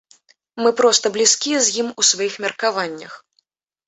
[0.63, 3.13] Мы проста блізкія з ім у сваіх меркаваннях.